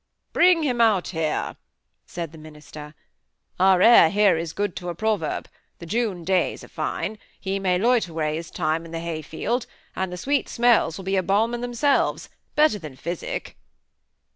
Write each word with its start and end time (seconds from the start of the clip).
"Bring 0.33 0.63
him 0.63 0.81
out 0.81 1.09
here," 1.09 1.57
said 2.07 2.31
the 2.31 2.39
minister. 2.39 2.95
"Our 3.59 3.83
air 3.83 4.09
here 4.09 4.35
is 4.35 4.51
good 4.51 4.75
to 4.77 4.89
a 4.89 4.95
proverb; 4.95 5.47
the 5.77 5.85
June 5.85 6.23
days 6.23 6.63
are 6.63 6.67
fine; 6.69 7.19
he 7.39 7.59
may 7.59 7.77
loiter 7.77 8.11
away 8.11 8.35
his 8.35 8.49
time 8.49 8.83
in 8.83 8.89
the 8.89 8.99
hay 8.99 9.21
field, 9.21 9.67
and 9.95 10.11
the 10.11 10.17
sweet 10.17 10.49
smells 10.49 10.97
will 10.97 11.05
be 11.05 11.17
a 11.17 11.21
balm 11.21 11.53
in 11.53 11.61
themselves—better 11.61 12.79
than 12.79 12.95
physic." 12.95 13.57